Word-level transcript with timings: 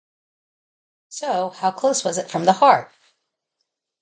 So, 1.09 1.51
how 1.51 1.69
close 1.69 2.03
was 2.03 2.17
it 2.17 2.27
from 2.31 2.45
the 2.45 2.53
heart? 2.53 2.91